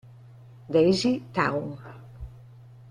Daisy 0.69 1.29
Town 1.31 1.77